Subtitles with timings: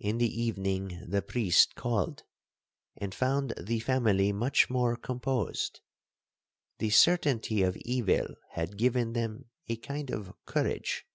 [0.00, 2.24] 'In the evening the priest called,
[2.96, 5.82] and found the family much more composed.
[6.78, 11.06] The certainty of evil had given them a kind of courage.